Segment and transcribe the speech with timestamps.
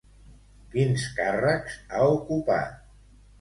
[0.75, 2.83] Quins càrrecs ha ocupat?